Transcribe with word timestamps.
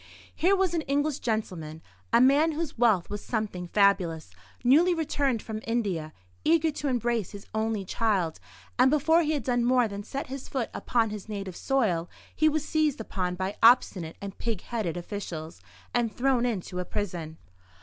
Here 0.33 0.55
was 0.55 0.73
an 0.73 0.81
English 0.87 1.19
gentleman, 1.19 1.83
a 2.11 2.19
man 2.19 2.53
whose 2.53 2.75
wealth 2.75 3.07
was 3.11 3.23
something 3.23 3.67
fabulous, 3.67 4.31
newly 4.63 4.95
returned 4.95 5.43
from 5.43 5.61
India, 5.67 6.11
eager 6.43 6.71
to 6.71 6.87
embrace 6.87 7.33
his 7.33 7.45
only 7.53 7.85
child; 7.85 8.39
and 8.79 8.89
before 8.89 9.21
he 9.21 9.33
had 9.33 9.43
done 9.43 9.63
more 9.63 9.87
than 9.87 10.01
set 10.01 10.25
his 10.25 10.47
foot 10.49 10.71
upon 10.73 11.11
his 11.11 11.29
native 11.29 11.55
soil, 11.55 12.09
he 12.35 12.49
was 12.49 12.67
seized 12.67 12.99
upon 12.99 13.35
by 13.35 13.55
obstinate 13.61 14.15
and 14.21 14.39
pig 14.39 14.61
headed 14.61 14.97
officials, 14.97 15.61
and 15.93 16.11
thrown 16.17 16.47
into 16.47 16.79
a 16.79 16.83
prison. 16.85 17.37